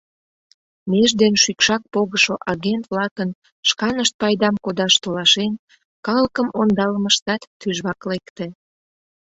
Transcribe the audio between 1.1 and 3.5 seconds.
ден шӱкшак погышо агент-влакын,